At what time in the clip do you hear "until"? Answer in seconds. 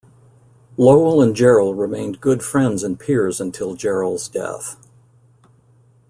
3.39-3.75